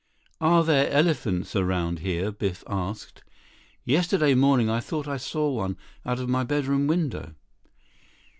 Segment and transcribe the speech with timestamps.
[0.39, 3.23] "Are there elephants around here?" Biff asked.
[3.85, 5.77] "Yesterday morning I thought I saw one
[6.07, 7.35] out of my bedroom window."